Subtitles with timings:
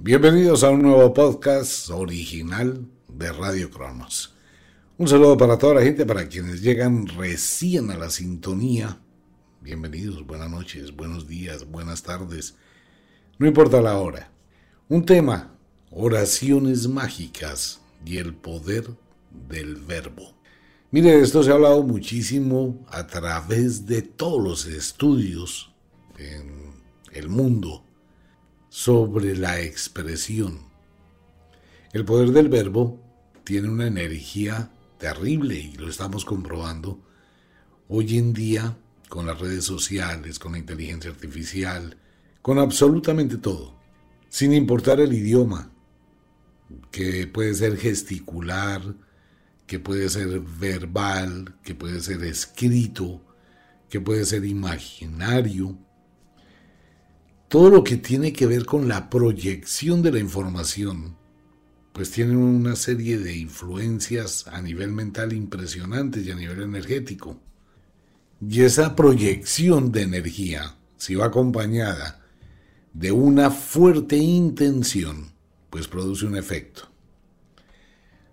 [0.00, 4.32] Bienvenidos a un nuevo podcast original de Radio Cronos.
[4.96, 9.00] Un saludo para toda la gente, para quienes llegan recién a la sintonía.
[9.60, 12.54] Bienvenidos, buenas noches, buenos días, buenas tardes.
[13.40, 14.30] No importa la hora.
[14.88, 15.58] Un tema,
[15.90, 18.88] oraciones mágicas y el poder
[19.48, 20.32] del verbo.
[20.92, 25.74] Mire, esto se ha hablado muchísimo a través de todos los estudios
[26.16, 26.70] en
[27.12, 27.82] el mundo
[28.78, 30.60] sobre la expresión.
[31.92, 33.02] El poder del verbo
[33.42, 37.00] tiene una energía terrible y lo estamos comprobando
[37.88, 41.96] hoy en día con las redes sociales, con la inteligencia artificial,
[42.40, 43.74] con absolutamente todo,
[44.28, 45.72] sin importar el idioma,
[46.92, 48.94] que puede ser gesticular,
[49.66, 53.20] que puede ser verbal, que puede ser escrito,
[53.90, 55.76] que puede ser imaginario,
[57.48, 61.16] todo lo que tiene que ver con la proyección de la información,
[61.94, 67.40] pues tiene una serie de influencias a nivel mental impresionantes y a nivel energético.
[68.46, 72.20] Y esa proyección de energía, si va acompañada
[72.92, 75.32] de una fuerte intención,
[75.70, 76.82] pues produce un efecto.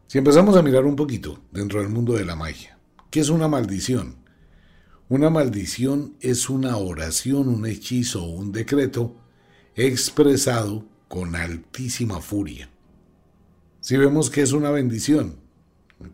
[0.07, 2.77] Si empezamos a mirar un poquito dentro del mundo de la magia,
[3.09, 4.24] ¿qué es una maldición?
[5.07, 9.15] Una maldición es una oración, un hechizo o un decreto
[9.75, 12.69] expresado con altísima furia.
[13.81, 15.35] Si vemos que es una bendición,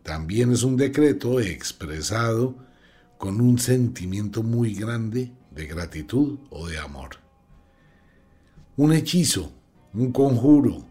[0.04, 2.58] también es un decreto expresado
[3.18, 7.12] con un sentimiento muy grande de gratitud o de amor.
[8.76, 9.54] Un hechizo,
[9.94, 10.84] un conjuro,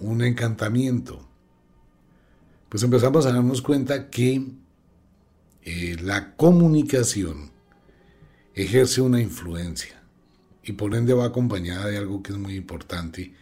[0.00, 1.24] un encantamiento.
[2.68, 4.44] Pues empezamos a darnos cuenta que
[5.64, 7.52] eh, la comunicación
[8.54, 10.02] ejerce una influencia
[10.62, 13.34] y por ende va acompañada de algo que es muy importante,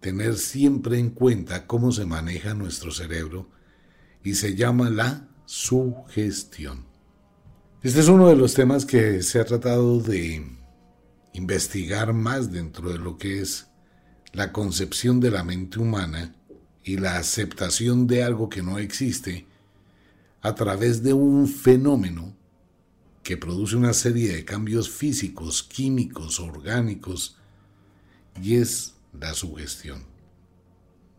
[0.00, 3.48] tener siempre en cuenta cómo se maneja nuestro cerebro
[4.22, 6.84] y se llama la sugestión.
[7.82, 10.44] Este es uno de los temas que se ha tratado de
[11.32, 13.68] investigar más dentro de lo que es
[14.32, 16.34] la concepción de la mente humana
[16.82, 19.46] y la aceptación de algo que no existe
[20.46, 22.32] a través de un fenómeno
[23.24, 27.36] que produce una serie de cambios físicos, químicos, orgánicos,
[28.40, 30.04] y es la sugestión.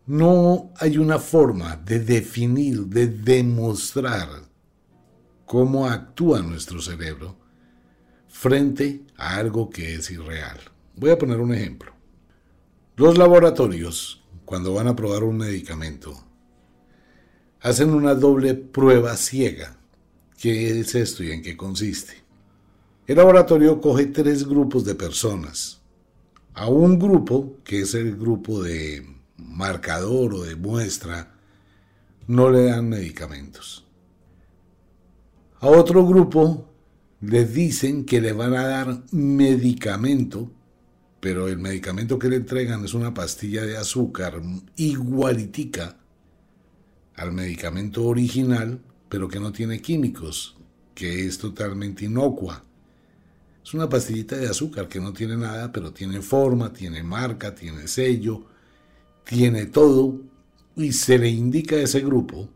[0.06, 4.30] No hay una forma de definir, de demostrar
[5.46, 7.36] cómo actúa nuestro cerebro
[8.30, 10.58] frente a algo que es irreal.
[10.96, 11.92] Voy a poner un ejemplo.
[12.96, 16.27] Los laboratorios, cuando van a probar un medicamento,
[17.62, 19.78] hacen una doble prueba ciega.
[20.38, 22.14] ¿Qué es esto y en qué consiste?
[23.08, 25.82] El laboratorio coge tres grupos de personas.
[26.54, 29.06] A un grupo, que es el grupo de
[29.38, 31.36] marcador o de muestra,
[32.28, 33.86] no le dan medicamentos.
[35.60, 36.70] A otro grupo
[37.22, 40.52] le dicen que le van a dar medicamento,
[41.20, 44.42] pero el medicamento que le entregan es una pastilla de azúcar
[44.76, 45.98] igualitica
[47.18, 48.80] al medicamento original,
[49.10, 50.56] pero que no tiene químicos,
[50.94, 52.64] que es totalmente inocua.
[53.64, 57.88] Es una pastillita de azúcar que no tiene nada, pero tiene forma, tiene marca, tiene
[57.88, 58.46] sello,
[59.26, 60.22] tiene todo,
[60.76, 62.50] y se le indica a ese grupo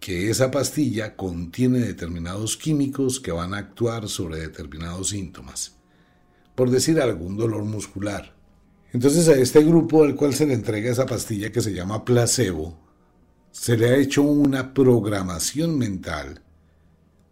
[0.00, 5.76] que esa pastilla contiene determinados químicos que van a actuar sobre determinados síntomas.
[6.54, 8.34] Por decir algún dolor muscular.
[8.92, 12.89] Entonces a este grupo al cual se le entrega esa pastilla que se llama placebo,
[13.52, 16.40] se le ha hecho una programación mental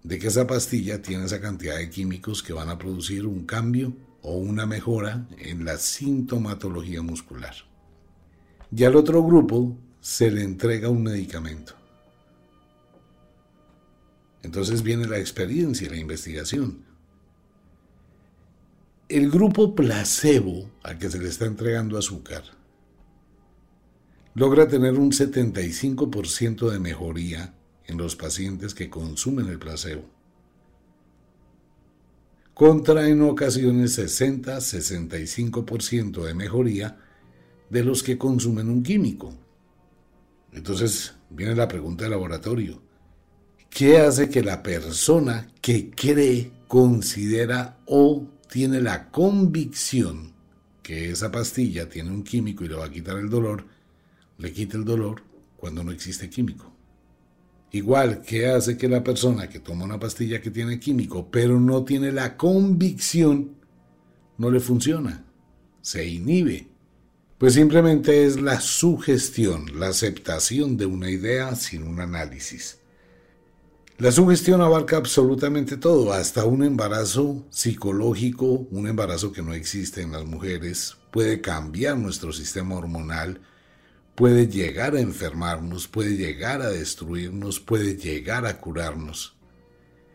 [0.03, 3.94] de que esa pastilla tiene esa cantidad de químicos que van a producir un cambio
[4.23, 7.55] o una mejora en la sintomatología muscular.
[8.75, 11.75] Y al otro grupo se le entrega un medicamento.
[14.43, 16.85] Entonces viene la experiencia, la investigación.
[19.09, 22.57] El grupo placebo al que se le está entregando azúcar
[24.38, 27.55] logra tener un 75% de mejoría
[27.87, 30.05] en los pacientes que consumen el placebo,
[32.55, 36.99] contra en ocasiones 60-65% de mejoría
[37.69, 39.35] de los que consumen un químico.
[40.52, 42.81] Entonces viene la pregunta de laboratorio.
[43.69, 50.32] ¿Qué hace que la persona que cree, considera o tiene la convicción
[50.82, 53.67] que esa pastilla tiene un químico y le va a quitar el dolor,
[54.38, 55.23] le quite el dolor
[55.56, 56.73] cuando no existe químico?
[57.70, 61.85] Igual que hace que la persona que toma una pastilla que tiene químico, pero no
[61.85, 63.56] tiene la convicción,
[64.38, 65.25] no le funciona,
[65.82, 66.69] se inhibe.
[67.37, 72.79] Pues simplemente es la sugestión, la aceptación de una idea sin un análisis.
[73.99, 80.12] La sugestión abarca absolutamente todo, hasta un embarazo psicológico, un embarazo que no existe en
[80.12, 83.41] las mujeres, puede cambiar nuestro sistema hormonal,
[84.19, 89.37] puede llegar a enfermarnos, puede llegar a destruirnos, puede llegar a curarnos.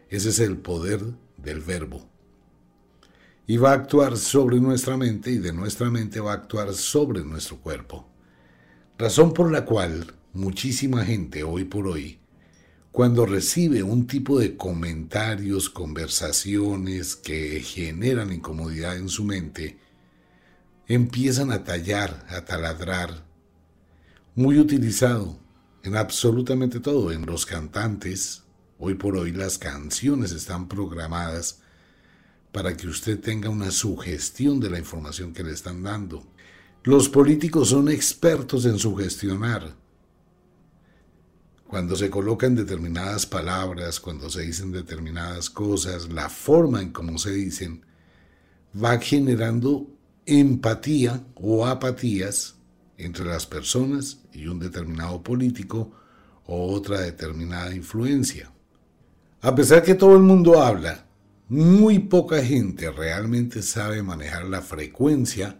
[0.10, 1.00] Ese es el poder
[1.38, 2.06] del verbo.
[3.48, 7.24] Y va a actuar sobre nuestra mente y de nuestra mente va a actuar sobre
[7.24, 8.06] nuestro cuerpo.
[8.98, 12.20] Razón por la cual muchísima gente hoy por hoy,
[12.92, 19.80] cuando recibe un tipo de comentarios, conversaciones que generan incomodidad en su mente,
[20.88, 23.32] empiezan a tallar, a taladrar,
[24.36, 25.38] muy utilizado
[25.84, 28.44] en absolutamente todo, en los cantantes.
[28.80, 31.60] Hoy por hoy las canciones están programadas
[32.52, 36.26] para que usted tenga una sugestión de la información que le están dando.
[36.84, 39.76] Los políticos son expertos en sugestionar.
[41.68, 47.32] Cuando se colocan determinadas palabras, cuando se dicen determinadas cosas, la forma en cómo se
[47.32, 47.86] dicen,
[48.84, 49.88] va generando
[50.26, 52.56] empatía o apatías
[53.06, 55.92] entre las personas y un determinado político
[56.46, 58.52] o otra determinada influencia.
[59.42, 61.06] A pesar que todo el mundo habla,
[61.50, 65.60] muy poca gente realmente sabe manejar la frecuencia,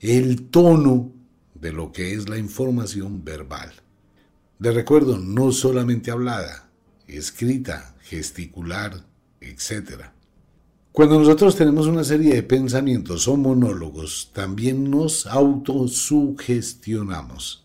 [0.00, 1.12] el tono
[1.54, 3.72] de lo que es la información verbal.
[4.58, 6.68] De recuerdo, no solamente hablada,
[7.06, 9.06] escrita, gesticular,
[9.40, 10.10] etc.
[10.98, 17.64] Cuando nosotros tenemos una serie de pensamientos o monólogos, también nos autosugestionamos.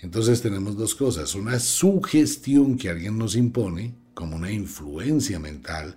[0.00, 5.96] Entonces tenemos dos cosas, una sugestión que alguien nos impone, como una influencia mental,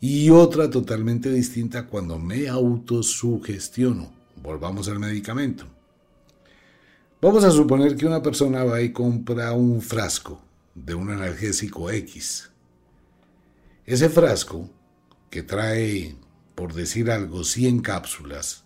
[0.00, 4.12] y otra totalmente distinta cuando me autosugestiono.
[4.40, 5.64] Volvamos al medicamento.
[7.20, 10.40] Vamos a suponer que una persona va y compra un frasco
[10.76, 12.48] de un analgésico X.
[13.84, 14.77] Ese frasco
[15.30, 16.16] que trae,
[16.54, 18.64] por decir algo, 100 cápsulas,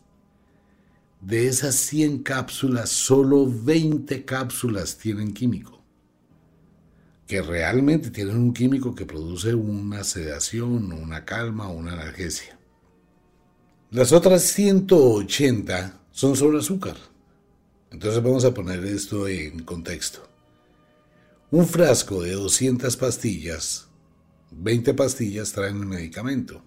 [1.20, 5.80] de esas 100 cápsulas, solo 20 cápsulas tienen químico.
[7.26, 12.58] Que realmente tienen un químico que produce una sedación, una calma una analgesia.
[13.90, 16.96] Las otras 180 son solo azúcar.
[17.90, 20.28] Entonces vamos a poner esto en contexto.
[21.50, 23.91] Un frasco de 200 pastillas
[24.56, 26.62] 20 pastillas traen el medicamento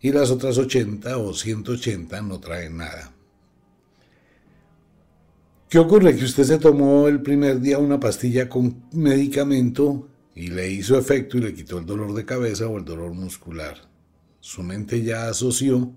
[0.00, 3.12] y las otras 80 o 180 no traen nada.
[5.68, 6.16] ¿Qué ocurre?
[6.16, 11.36] Que usted se tomó el primer día una pastilla con medicamento y le hizo efecto
[11.36, 13.76] y le quitó el dolor de cabeza o el dolor muscular.
[14.40, 15.92] Su mente ya asoció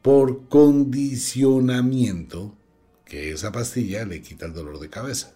[0.00, 2.56] por condicionamiento
[3.04, 5.34] que esa pastilla le quita el dolor de cabeza.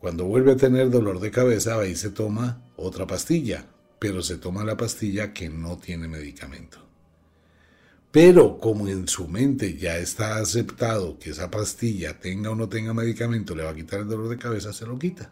[0.00, 3.66] Cuando vuelve a tener dolor de cabeza, ahí se toma otra pastilla,
[3.98, 6.78] pero se toma la pastilla que no tiene medicamento.
[8.10, 12.94] Pero como en su mente ya está aceptado que esa pastilla tenga o no tenga
[12.94, 15.30] medicamento, le va a quitar el dolor de cabeza, se lo quita.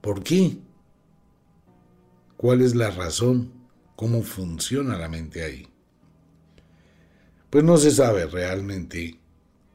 [0.00, 0.58] ¿Por qué?
[2.36, 3.50] ¿Cuál es la razón?
[3.96, 5.66] ¿Cómo funciona la mente ahí?
[7.48, 9.18] Pues no se sabe realmente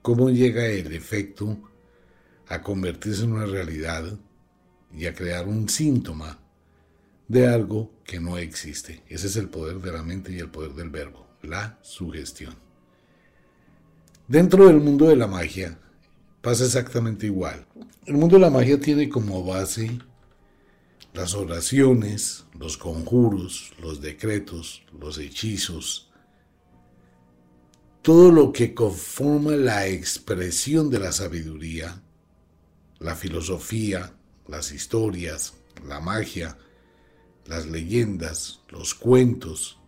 [0.02, 1.69] cómo llega el efecto
[2.50, 4.18] a convertirse en una realidad
[4.92, 6.40] y a crear un síntoma
[7.28, 9.04] de algo que no existe.
[9.08, 12.56] Ese es el poder de la mente y el poder del verbo, la sugestión.
[14.28, 15.78] Dentro del mundo de la magia
[16.42, 17.68] pasa exactamente igual.
[18.06, 20.00] El mundo de la magia tiene como base
[21.14, 26.10] las oraciones, los conjuros, los decretos, los hechizos,
[28.02, 32.02] todo lo que conforma la expresión de la sabiduría
[33.00, 34.14] la filosofía,
[34.48, 35.54] las historias,
[35.88, 36.58] la magia,
[37.46, 39.80] las leyendas, los cuentos.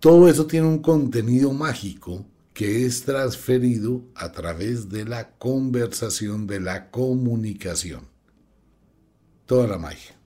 [0.00, 2.24] Todo eso tiene un contenido mágico
[2.54, 8.08] que es transferido a través de la conversación, de la comunicación.
[9.46, 10.16] Toda la magia.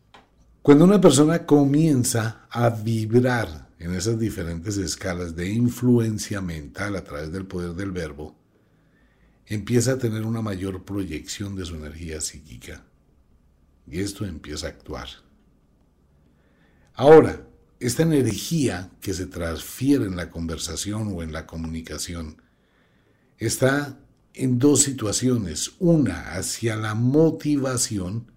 [0.63, 7.33] Cuando una persona comienza a vibrar en esas diferentes escalas de influencia mental a través
[7.33, 8.37] del poder del verbo,
[9.55, 12.85] empieza a tener una mayor proyección de su energía psíquica.
[13.87, 15.09] Y esto empieza a actuar.
[16.95, 17.47] Ahora,
[17.81, 22.41] esta energía que se transfiere en la conversación o en la comunicación
[23.39, 23.99] está
[24.35, 25.73] en dos situaciones.
[25.79, 28.31] Una hacia la motivación,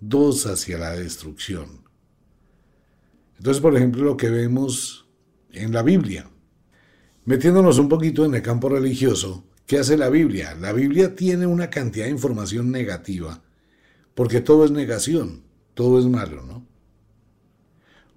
[0.00, 1.82] dos hacia la destrucción.
[3.38, 5.06] Entonces, por ejemplo, lo que vemos
[5.52, 6.28] en la Biblia,
[7.24, 10.54] metiéndonos un poquito en el campo religioso, ¿qué hace la Biblia?
[10.54, 13.42] La Biblia tiene una cantidad de información negativa,
[14.14, 15.42] porque todo es negación,
[15.74, 16.66] todo es malo, ¿no?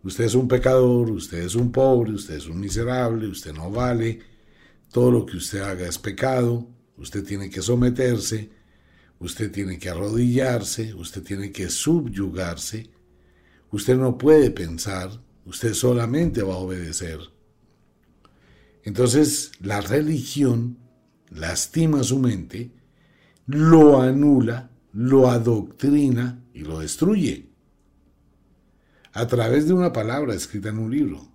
[0.03, 4.19] Usted es un pecador, usted es un pobre, usted es un miserable, usted no vale,
[4.91, 8.51] todo lo que usted haga es pecado, usted tiene que someterse,
[9.19, 12.89] usted tiene que arrodillarse, usted tiene que subyugarse,
[13.71, 15.09] usted no puede pensar,
[15.45, 17.19] usted solamente va a obedecer.
[18.83, 20.77] Entonces la religión
[21.29, 22.71] lastima su mente,
[23.47, 27.49] lo anula, lo adoctrina y lo destruye
[29.15, 31.25] a través de una palabra escrita en un libro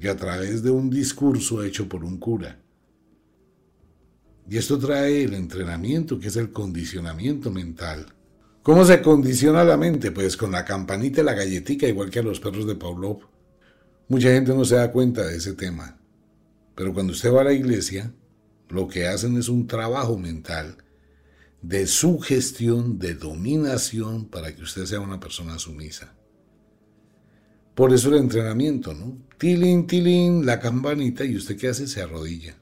[0.00, 2.58] y a través de un discurso hecho por un cura.
[4.48, 8.06] Y esto trae el entrenamiento, que es el condicionamiento mental.
[8.62, 10.12] ¿Cómo se condiciona la mente?
[10.12, 13.20] Pues con la campanita y la galletica, igual que a los perros de Pavlov.
[14.08, 15.98] Mucha gente no se da cuenta de ese tema.
[16.74, 18.14] Pero cuando usted va a la iglesia,
[18.72, 20.78] lo que hacen es un trabajo mental
[21.60, 26.14] de sugestión, de dominación, para que usted sea una persona sumisa.
[27.74, 29.18] Por eso el entrenamiento, ¿no?
[29.36, 31.86] Tilín, tilín, la campanita y usted qué hace?
[31.86, 32.56] Se arrodilla.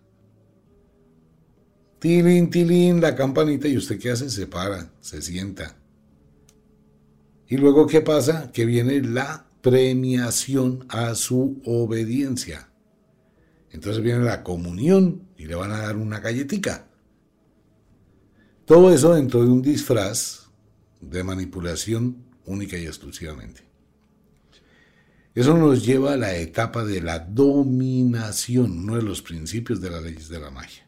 [2.00, 4.30] Tilín, tilín, la campanita y usted qué hace?
[4.30, 5.76] Se para, se sienta.
[7.46, 8.50] Y luego qué pasa?
[8.52, 12.69] Que viene la premiación a su obediencia.
[13.72, 16.86] Entonces viene la comunión y le van a dar una galletica.
[18.64, 20.48] Todo eso dentro de un disfraz
[21.00, 23.62] de manipulación única y exclusivamente.
[25.34, 30.02] Eso nos lleva a la etapa de la dominación, uno de los principios de las
[30.02, 30.86] leyes de la magia.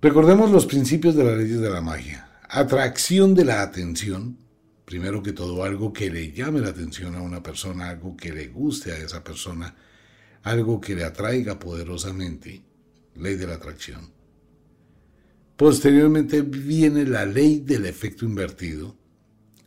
[0.00, 2.40] Recordemos los principios de las leyes de la magia.
[2.48, 4.38] Atracción de la atención,
[4.86, 8.48] primero que todo algo que le llame la atención a una persona, algo que le
[8.48, 9.76] guste a esa persona,
[10.42, 12.62] algo que le atraiga poderosamente,
[13.14, 14.12] ley de la atracción.
[15.56, 18.96] Posteriormente viene la ley del efecto invertido,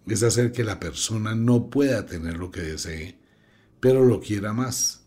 [0.07, 3.19] es hacer que la persona no pueda tener lo que desee,
[3.79, 5.05] pero lo quiera más.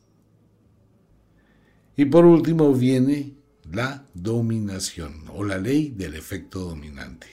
[1.96, 3.34] Y por último viene
[3.72, 7.26] la dominación o la ley del efecto dominante.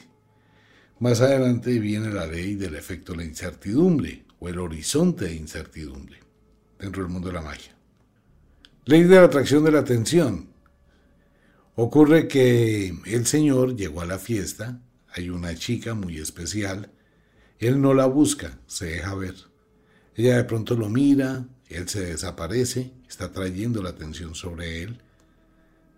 [1.00, 6.20] Más adelante viene la ley del efecto de la incertidumbre o el horizonte de incertidumbre
[6.80, 7.73] dentro del mundo de la magia.
[8.86, 10.50] Ley de la atracción de la atención.
[11.76, 16.92] Ocurre que el Señor llegó a la fiesta, hay una chica muy especial,
[17.60, 19.36] él no la busca, se deja ver.
[20.16, 25.00] Ella de pronto lo mira, él se desaparece, está trayendo la atención sobre él.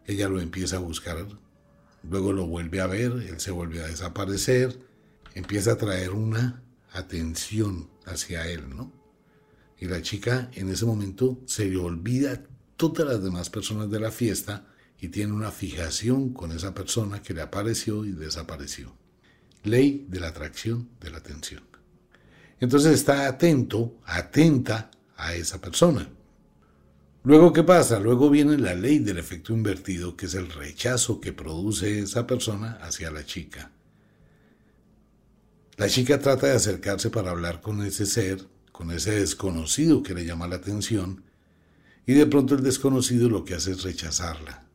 [0.06, 1.26] Ella lo empieza a buscar,
[2.08, 4.78] luego lo vuelve a ver, él se vuelve a desaparecer,
[5.34, 6.62] empieza a traer una
[6.94, 8.94] atención hacia él, ¿no?
[9.80, 12.44] Y la chica en ese momento se le olvida
[12.78, 14.66] todas las demás personas de la fiesta
[15.00, 18.94] y tiene una fijación con esa persona que le apareció y desapareció
[19.66, 21.64] ley de la atracción de la atención.
[22.60, 26.10] Entonces está atento, atenta a esa persona.
[27.24, 28.00] Luego, ¿qué pasa?
[28.00, 32.78] Luego viene la ley del efecto invertido, que es el rechazo que produce esa persona
[32.82, 33.72] hacia la chica.
[35.78, 40.26] La chica trata de acercarse para hablar con ese ser, con ese desconocido que le
[40.26, 41.24] llama la atención,
[42.06, 44.66] y de pronto el desconocido lo que hace es rechazarla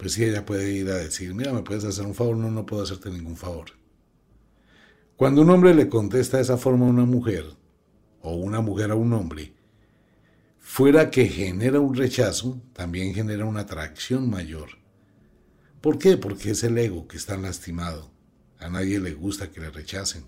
[0.00, 2.34] pues sí, ella puede ir a decir, mira, ¿me puedes hacer un favor?
[2.34, 3.66] No, no puedo hacerte ningún favor.
[5.14, 7.44] Cuando un hombre le contesta de esa forma a una mujer,
[8.22, 9.52] o una mujer a un hombre,
[10.58, 14.70] fuera que genera un rechazo, también genera una atracción mayor.
[15.82, 16.16] ¿Por qué?
[16.16, 18.10] Porque es el ego que está lastimado.
[18.58, 20.24] A nadie le gusta que le rechacen.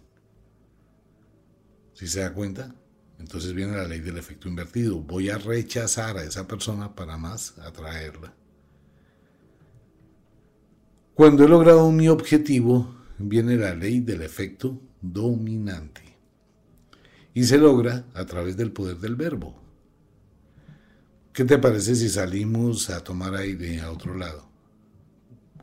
[1.95, 2.75] ¿Sí se da cuenta?
[3.23, 4.99] Entonces viene la ley del efecto invertido.
[4.99, 8.35] Voy a rechazar a esa persona para más atraerla.
[11.15, 16.03] Cuando he logrado mi objetivo, viene la ley del efecto dominante.
[17.33, 19.55] Y se logra a través del poder del verbo.
[21.33, 24.49] ¿Qué te parece si salimos a tomar aire a otro lado?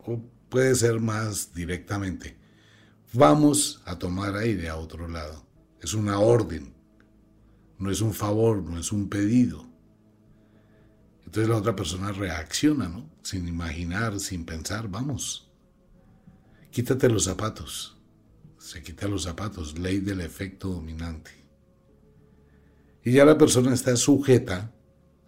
[0.05, 2.37] O puede ser más directamente.
[3.11, 5.45] Vamos a tomar aire a otro lado.
[5.81, 6.78] Es una orden.
[7.79, 9.65] No es un favor, no es un pedido.
[11.25, 13.09] Entonces la otra persona reacciona, ¿no?
[13.23, 15.49] Sin imaginar, sin pensar, vamos.
[16.71, 17.97] Quítate los zapatos.
[18.57, 21.31] Se quita los zapatos, ley del efecto dominante.
[23.03, 24.73] Y ya la persona está sujeta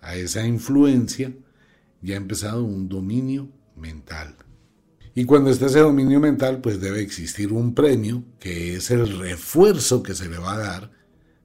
[0.01, 1.34] a esa influencia,
[2.01, 4.36] ya ha empezado un dominio mental.
[5.13, 10.03] Y cuando está ese dominio mental, pues debe existir un premio, que es el refuerzo
[10.03, 10.91] que se le va a dar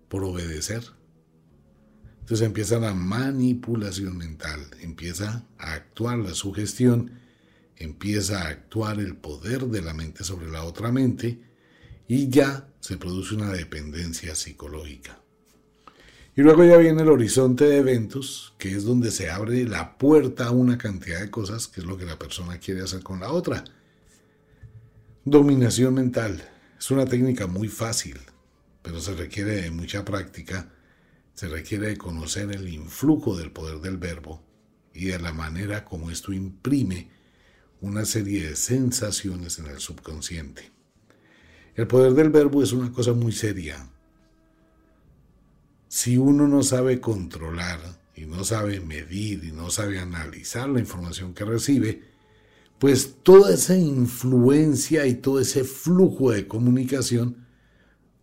[0.09, 0.96] por obedecer.
[2.27, 7.13] Entonces empieza la manipulación mental, empieza a actuar la sugestión,
[7.77, 11.39] empieza a actuar el poder de la mente sobre la otra mente
[12.09, 15.21] y ya se produce una dependencia psicológica.
[16.35, 20.47] Y luego ya viene el horizonte de eventos, que es donde se abre la puerta
[20.47, 23.31] a una cantidad de cosas, que es lo que la persona quiere hacer con la
[23.31, 23.63] otra.
[25.25, 26.43] Dominación mental.
[26.77, 28.19] Es una técnica muy fácil,
[28.83, 30.73] pero se requiere de mucha práctica
[31.37, 34.43] se requiere de conocer el influjo del poder del verbo
[34.95, 37.11] y de la manera como esto imprime
[37.83, 40.73] una serie de sensaciones en el subconsciente.
[41.75, 43.87] El poder del verbo es una cosa muy seria.
[45.89, 47.81] Si uno no sabe controlar
[48.15, 52.03] y no sabe medir y no sabe analizar la información que recibe,
[52.79, 57.46] pues toda esa influencia y todo ese flujo de comunicación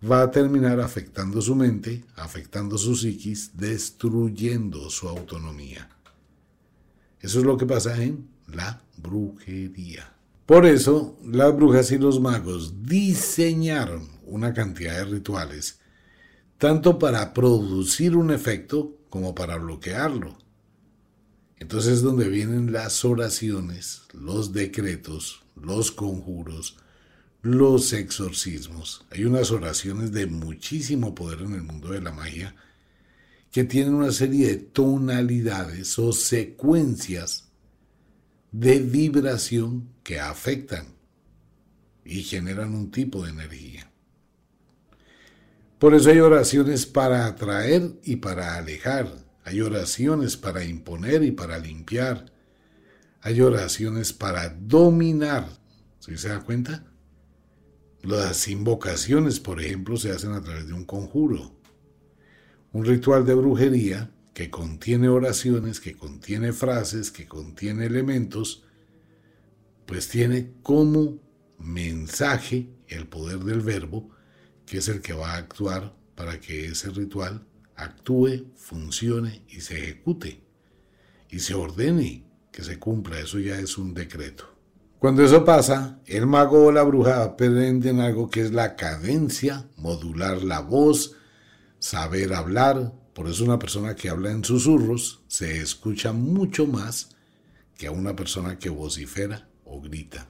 [0.03, 5.89] va a terminar afectando su mente, afectando su psiquis, destruyendo su autonomía.
[7.19, 10.13] Eso es lo que pasa en la brujería.
[10.45, 15.79] Por eso, las brujas y los magos diseñaron una cantidad de rituales,
[16.57, 20.37] tanto para producir un efecto como para bloquearlo.
[21.59, 26.77] Entonces es donde vienen las oraciones, los decretos, los conjuros,
[27.43, 29.05] los exorcismos.
[29.11, 32.55] Hay unas oraciones de muchísimo poder en el mundo de la magia
[33.51, 37.49] que tienen una serie de tonalidades o secuencias
[38.51, 40.87] de vibración que afectan
[42.05, 43.91] y generan un tipo de energía.
[45.79, 49.13] Por eso hay oraciones para atraer y para alejar.
[49.43, 52.31] Hay oraciones para imponer y para limpiar.
[53.21, 55.45] Hay oraciones para dominar.
[55.99, 56.85] ¿Sí se da cuenta?
[58.03, 61.55] Las invocaciones, por ejemplo, se hacen a través de un conjuro.
[62.73, 68.65] Un ritual de brujería que contiene oraciones, que contiene frases, que contiene elementos,
[69.85, 71.17] pues tiene como
[71.57, 74.09] mensaje el poder del verbo,
[74.65, 79.77] que es el que va a actuar para que ese ritual actúe, funcione y se
[79.81, 80.41] ejecute
[81.29, 83.17] y se ordene que se cumpla.
[83.17, 84.52] Eso ya es un decreto.
[85.03, 90.43] Cuando eso pasa, el mago o la bruja aprenden algo que es la cadencia, modular
[90.43, 91.17] la voz,
[91.77, 92.93] saber hablar.
[93.13, 97.09] Por eso una persona que habla en susurros se escucha mucho más
[97.77, 100.29] que a una persona que vocifera o grita.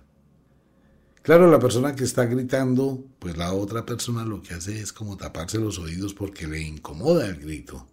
[1.22, 5.18] Claro, la persona que está gritando, pues la otra persona lo que hace es como
[5.18, 7.88] taparse los oídos porque le incomoda el grito.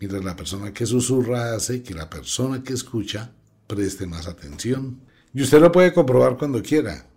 [0.00, 3.32] Mientras la persona que susurra hace que la persona que escucha
[3.66, 5.04] preste más atención.
[5.36, 7.10] Y usted lo puede comprobar cuando quiera.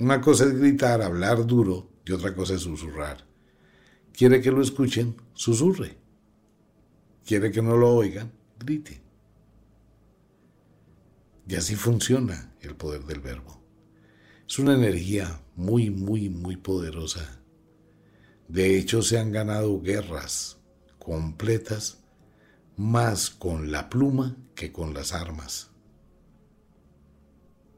[0.00, 3.24] Una cosa es gritar, hablar duro, y otra cosa es susurrar.
[4.12, 5.14] ¿Quiere que lo escuchen?
[5.32, 5.96] Susurre.
[7.24, 8.32] ¿Quiere que no lo oigan?
[8.58, 9.00] Grite.
[11.46, 13.62] Y así funciona el poder del verbo.
[14.48, 17.44] Es una energía muy, muy, muy poderosa.
[18.48, 20.58] De hecho, se han ganado guerras
[20.98, 22.02] completas
[22.76, 25.71] más con la pluma que con las armas.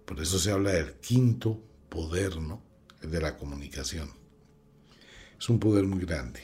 [0.04, 2.62] Por eso se habla del quinto poder, ¿no?
[3.00, 4.10] De la comunicación.
[5.38, 6.40] Es un poder muy grande.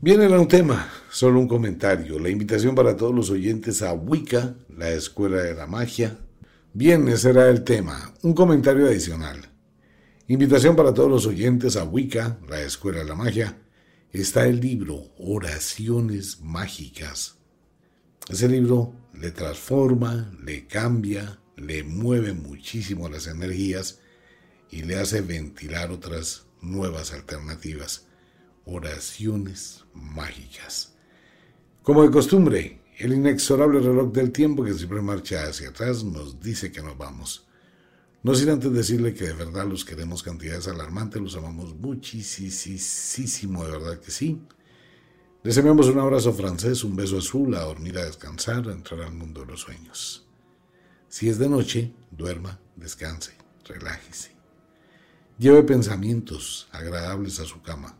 [0.00, 2.18] Viene a un tema, solo un comentario.
[2.18, 6.18] La invitación para todos los oyentes a Wicca, la Escuela de la Magia.
[6.72, 8.14] Bien, ese era el tema.
[8.22, 9.50] Un comentario adicional.
[10.28, 13.58] Invitación para todos los oyentes a Wicca, la Escuela de la Magia.
[14.12, 17.38] Está el libro Oraciones Mágicas.
[18.28, 24.00] Ese libro le transforma, le cambia, le mueve muchísimo las energías
[24.70, 28.06] y le hace ventilar otras nuevas alternativas,
[28.64, 30.94] oraciones mágicas.
[31.82, 36.70] Como de costumbre, el inexorable reloj del tiempo que siempre marcha hacia atrás nos dice
[36.70, 37.46] que nos vamos.
[38.22, 43.70] No sin antes decirle que de verdad los queremos cantidades alarmantes, los amamos muchísimo, de
[43.70, 44.40] verdad que sí.
[45.44, 49.14] Les enviamos un abrazo francés, un beso azul, a dormir, a descansar, a entrar al
[49.14, 50.27] mundo de los sueños.
[51.08, 53.32] Si es de noche, duerma, descanse,
[53.64, 54.32] relájese.
[55.38, 57.96] Lleve pensamientos agradables a su cama.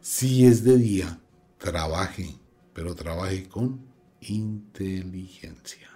[0.00, 1.20] Si es de día,
[1.58, 2.36] trabaje,
[2.72, 3.80] pero trabaje con
[4.22, 5.90] inteligencia.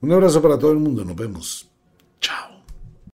[0.00, 1.68] Un abrazo para todo el mundo, nos vemos.
[2.20, 2.53] Chao.